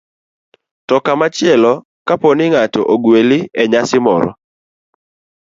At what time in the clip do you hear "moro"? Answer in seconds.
4.05-4.29